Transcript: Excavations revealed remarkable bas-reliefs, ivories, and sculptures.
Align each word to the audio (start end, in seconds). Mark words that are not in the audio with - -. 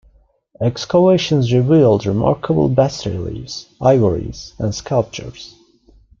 Excavations 0.59 1.53
revealed 1.53 2.07
remarkable 2.07 2.67
bas-reliefs, 2.69 3.67
ivories, 3.79 4.53
and 4.57 4.73
sculptures. 4.73 5.55